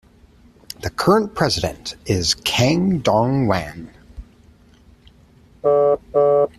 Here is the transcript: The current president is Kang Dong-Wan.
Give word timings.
The 0.81 0.89
current 0.89 1.35
president 1.35 1.93
is 2.07 2.33
Kang 2.33 3.01
Dong-Wan. 3.03 3.91